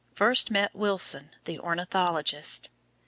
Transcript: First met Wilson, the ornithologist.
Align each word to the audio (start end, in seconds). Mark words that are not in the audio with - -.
First 0.15 0.49
met 0.49 0.73
Wilson, 0.73 1.29
the 1.45 1.59
ornithologist. 1.59 2.71